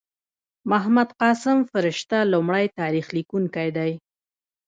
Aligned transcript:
محمد 0.69 1.09
قاسم 1.21 1.57
فرشته 1.71 2.17
لومړی 2.33 2.65
تاریخ 2.79 3.05
لیکونکی 3.17 3.69
دﺉ. 3.77 3.93